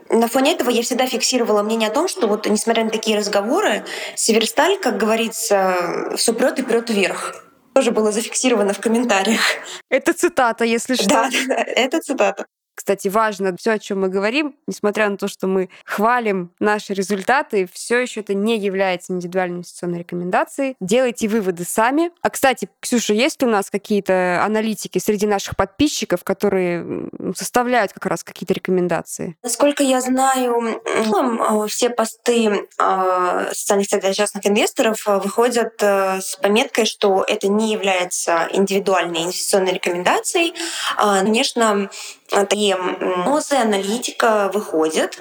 на 0.09 0.29
фоне 0.29 0.55
этого 0.55 0.71
я 0.71 0.83
всегда 0.83 1.07
фиксировала 1.07 1.63
мнение 1.63 1.91
о 1.91 1.93
том, 1.93 2.09
что 2.09 2.27
вот 2.27 2.47
несмотря 2.47 2.85
на 2.85 2.91
такие 2.91 3.19
разговоры, 3.19 3.85
Северсталь, 4.17 4.79
как 4.79 4.97
говорится, 4.97 6.15
все 6.17 6.33
прет 6.33 6.59
и 6.59 6.63
прет 6.63 6.89
вверх. 6.89 7.45
Тоже 7.79 7.93
было 7.93 8.11
зафиксировано 8.11 8.73
в 8.73 8.81
комментариях. 8.81 9.41
Это 9.89 10.13
цитата, 10.13 10.65
если 10.65 10.97
что. 10.97 11.09
Да, 11.09 11.31
да, 11.31 11.47
да, 11.47 11.55
это 11.55 12.01
цитата. 12.01 12.47
Кстати, 12.79 13.09
важно, 13.09 13.57
все, 13.57 13.73
о 13.73 13.79
чем 13.81 14.03
мы 14.03 14.09
говорим, 14.09 14.55
несмотря 14.69 15.11
на 15.11 15.17
то, 15.17 15.27
что 15.27 15.49
мы 15.49 15.69
хвалим 15.85 16.53
наши 16.61 16.95
результаты, 16.95 17.69
все 17.73 17.99
еще 17.99 18.21
это 18.21 18.35
не 18.35 18.57
является 18.57 19.13
индивидуальной 19.13 19.57
инвестиционной 19.57 19.99
рекомендацией. 19.99 20.77
Делайте 20.79 21.27
выводы 21.27 21.65
сами. 21.65 22.13
А, 22.23 22.31
кстати, 22.31 22.69
Ксюша, 22.79 23.15
есть 23.15 23.43
ли 23.43 23.49
у 23.49 23.51
нас 23.51 23.69
какие-то 23.69 24.45
аналитики 24.45 25.01
среди 25.01 25.27
наших 25.27 25.57
подписчиков, 25.57 26.23
которые 26.23 27.11
составляют 27.35 27.93
как 27.93 28.07
раз 28.07 28.23
какие-то 28.23 28.55
рекомендации? 28.55 29.37
Насколько 29.43 29.83
я 29.83 30.01
знаю, 30.01 30.81
э, 30.85 31.67
все 31.67 31.91
посты 31.91 32.69
э, 32.79 33.49
социальных 33.55 33.89
сетей 33.89 34.15
частных 34.15 34.47
инвесторов 34.47 35.03
э, 35.09 35.19
выходят 35.19 35.83
с 35.83 36.37
пометкой, 36.41 36.87
что 36.87 37.25
это 37.27 37.49
не 37.49 37.73
является 37.73 38.49
индивидуальной 38.53 39.25
инвестиционной 39.25 39.73
рекомендацией. 39.73 40.55
А, 40.97 41.25
конечно, 41.25 41.91
такие 42.29 42.77
носы 42.77 43.55
аналитика 43.55 44.51
выходят, 44.53 45.19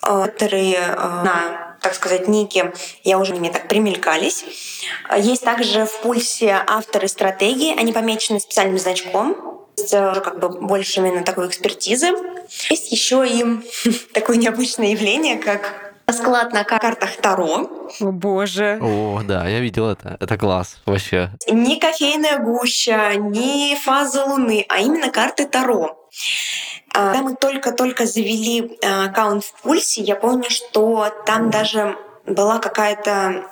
которые 0.00 0.78
на 0.96 1.70
так 1.80 1.94
сказать, 1.94 2.28
ники, 2.28 2.72
я 3.04 3.18
уже 3.18 3.34
мне 3.34 3.50
так 3.50 3.66
примелькались. 3.66 4.44
Есть 5.16 5.42
также 5.44 5.86
в 5.86 6.00
пульсе 6.00 6.62
авторы 6.66 7.08
стратегии, 7.08 7.74
они 7.78 7.92
помечены 7.92 8.38
специальным 8.38 8.78
значком, 8.78 9.66
уже 9.78 10.20
как 10.20 10.38
бы 10.38 10.48
больше 10.48 11.00
именно 11.00 11.24
такой 11.24 11.46
экспертизы. 11.46 12.08
Есть 12.68 12.92
еще 12.92 13.26
и 13.26 13.44
такое 14.12 14.36
необычное 14.36 14.88
явление, 14.88 15.38
как 15.38 15.94
расклад 16.06 16.52
на 16.52 16.64
картах 16.64 17.16
Таро. 17.16 17.70
О 18.00 18.10
боже. 18.12 18.78
О, 18.82 19.22
да, 19.24 19.48
я 19.48 19.60
видел 19.60 19.88
это. 19.88 20.16
Это 20.20 20.36
класс 20.36 20.78
вообще. 20.84 21.30
Не 21.48 21.78
кофейная 21.78 22.38
гуща, 22.38 23.14
не 23.14 23.76
фаза 23.76 24.24
Луны, 24.24 24.66
а 24.68 24.80
именно 24.80 25.10
карты 25.10 25.46
Таро. 25.46 25.99
Когда 26.92 27.22
мы 27.22 27.36
только-только 27.36 28.06
завели 28.06 28.78
а, 28.84 29.04
аккаунт 29.04 29.44
в 29.44 29.52
Пульсе, 29.62 30.02
я 30.02 30.16
помню, 30.16 30.50
что 30.50 31.08
там 31.24 31.50
даже 31.50 31.96
была 32.26 32.58
какая-то 32.58 33.46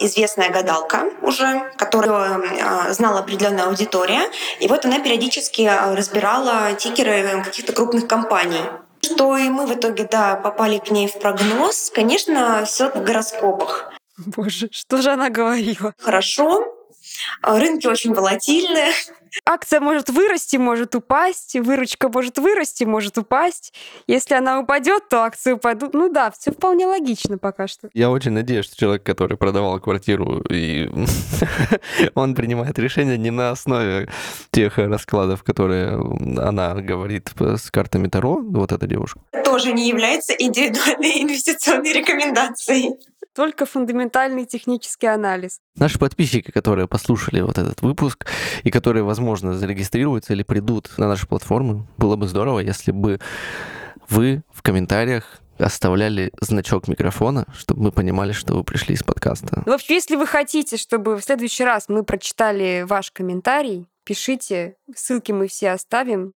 известная 0.00 0.50
гадалка 0.50 1.04
уже, 1.22 1.70
которую 1.76 2.42
э, 2.42 2.92
знала 2.92 3.20
определенная 3.20 3.66
аудитория. 3.66 4.22
И 4.58 4.66
вот 4.66 4.84
она 4.84 4.98
периодически 4.98 5.70
разбирала 5.94 6.72
тикеры 6.74 7.42
каких-то 7.44 7.72
крупных 7.72 8.08
компаний. 8.08 8.62
Что 9.02 9.36
и 9.36 9.48
мы 9.50 9.66
в 9.66 9.74
итоге, 9.74 10.08
да, 10.10 10.34
попали 10.34 10.78
к 10.78 10.90
ней 10.90 11.06
в 11.06 11.18
прогноз. 11.20 11.92
Конечно, 11.94 12.64
все 12.64 12.90
в 12.90 13.04
гороскопах. 13.04 13.92
Боже, 14.16 14.68
что 14.72 15.02
же 15.02 15.10
она 15.10 15.28
говорила? 15.30 15.92
Хорошо, 16.00 16.64
рынки 17.42 17.86
очень 17.86 18.14
волатильные, 18.14 18.92
акция 19.44 19.80
может 19.80 20.10
вырасти, 20.10 20.56
может 20.56 20.94
упасть, 20.94 21.54
выручка 21.54 22.08
может 22.08 22.38
вырасти, 22.38 22.84
может 22.84 23.18
упасть. 23.18 23.72
Если 24.06 24.34
она 24.34 24.60
упадет, 24.60 25.08
то 25.08 25.22
акции 25.22 25.52
упадут. 25.52 25.94
Ну 25.94 26.08
да, 26.08 26.30
все 26.30 26.52
вполне 26.52 26.86
логично 26.86 27.38
пока 27.38 27.66
что. 27.66 27.88
Я 27.94 28.10
очень 28.10 28.32
надеюсь, 28.32 28.66
что 28.66 28.76
человек, 28.76 29.02
который 29.02 29.36
продавал 29.36 29.80
квартиру, 29.80 30.40
и 30.50 30.88
он 32.14 32.34
принимает 32.34 32.78
решение 32.78 33.18
не 33.18 33.30
на 33.30 33.50
основе 33.50 34.08
тех 34.50 34.78
раскладов, 34.78 35.42
которые 35.42 35.94
она 36.38 36.74
говорит 36.74 37.30
с 37.38 37.70
картами 37.70 38.08
Таро, 38.08 38.40
вот 38.40 38.72
эта 38.72 38.86
девушка. 38.86 39.20
Тоже 39.44 39.72
не 39.72 39.88
является 39.88 40.32
индивидуальной 40.32 41.22
инвестиционной 41.22 41.92
рекомендацией 41.92 42.96
только 43.34 43.66
фундаментальный 43.66 44.46
технический 44.46 45.06
анализ. 45.06 45.58
Наши 45.76 45.98
подписчики, 45.98 46.50
которые 46.50 46.88
послушали 46.88 47.40
вот 47.40 47.58
этот 47.58 47.82
выпуск 47.82 48.26
и 48.62 48.70
которые, 48.70 49.02
возможно, 49.02 49.54
зарегистрируются 49.54 50.32
или 50.32 50.42
придут 50.42 50.90
на 50.96 51.08
нашу 51.08 51.26
платформу, 51.26 51.86
было 51.98 52.16
бы 52.16 52.26
здорово, 52.28 52.60
если 52.60 52.92
бы 52.92 53.20
вы 54.08 54.42
в 54.52 54.62
комментариях 54.62 55.40
оставляли 55.58 56.32
значок 56.40 56.88
микрофона, 56.88 57.46
чтобы 57.56 57.84
мы 57.84 57.92
понимали, 57.92 58.32
что 58.32 58.54
вы 58.54 58.64
пришли 58.64 58.94
из 58.94 59.02
подкаста. 59.02 59.62
В 59.66 59.70
общем, 59.70 59.94
если 59.94 60.16
вы 60.16 60.26
хотите, 60.26 60.76
чтобы 60.76 61.16
в 61.16 61.22
следующий 61.22 61.64
раз 61.64 61.88
мы 61.88 62.02
прочитали 62.02 62.84
ваш 62.86 63.12
комментарий, 63.12 63.86
пишите, 64.04 64.76
ссылки 64.94 65.32
мы 65.32 65.46
все 65.46 65.70
оставим. 65.70 66.32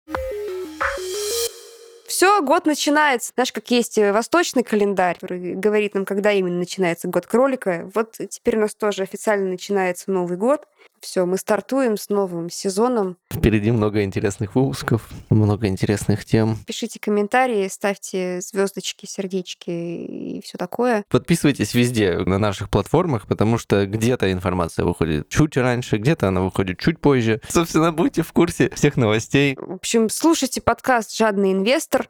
Все, 2.07 2.41
год 2.41 2.67
начинается. 2.67 3.33
Знаешь, 3.35 3.53
как 3.53 3.71
есть 3.71 3.99
э, 3.99 4.13
восточный 4.13 4.63
календарь, 4.63 5.19
который 5.19 5.55
говорит 5.55 5.95
нам, 5.95 6.05
когда 6.05 6.33
именно 6.33 6.59
начинается 6.59 7.09
год 7.09 7.27
кролика. 7.27 7.91
Вот 7.95 8.17
теперь 8.31 8.57
у 8.57 8.61
нас 8.61 8.75
тоже 8.75 9.03
официально 9.03 9.49
начинается 9.49 10.11
Новый 10.11 10.37
год. 10.37 10.67
Все, 11.01 11.25
мы 11.25 11.37
стартуем 11.39 11.97
с 11.97 12.09
новым 12.09 12.51
сезоном. 12.51 13.17
Впереди 13.33 13.71
много 13.71 14.03
интересных 14.03 14.55
выпусков, 14.55 15.09
много 15.31 15.69
интересных 15.69 16.25
тем. 16.25 16.59
Пишите 16.67 16.99
комментарии, 16.99 17.69
ставьте 17.69 18.41
звездочки, 18.41 19.07
сердечки 19.07 19.71
и 19.71 20.41
все 20.43 20.59
такое. 20.59 21.05
Подписывайтесь 21.09 21.75
везде 21.75 22.19
на 22.19 22.39
наших 22.39 22.71
платформах, 22.71 23.27
потому 23.27 23.59
что 23.59 23.87
где-то 23.87 24.33
информация 24.33 24.85
выходит 24.85 25.29
чуть 25.29 25.57
раньше, 25.57 25.99
где-то 25.99 26.29
она 26.29 26.41
выходит 26.43 26.79
чуть 26.79 27.01
позже. 27.01 27.41
Собственно, 27.49 27.93
будьте 27.93 28.23
в 28.23 28.33
курсе 28.33 28.71
всех 28.75 28.97
новостей. 28.97 29.57
В 29.59 29.75
общем, 29.75 30.09
слушайте 30.09 30.61
подкаст 30.61 31.17
«Жадный 31.17 31.53
инвестор», 31.53 32.09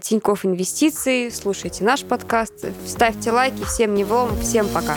Тиньков 0.00 0.44
Инвестиции, 0.44 1.28
слушайте 1.28 1.84
наш 1.84 2.02
подкаст, 2.02 2.66
ставьте 2.86 3.30
лайки, 3.30 3.62
всем 3.64 3.94
не 3.94 4.02
влом, 4.02 4.36
всем 4.40 4.68
пока. 4.68 4.96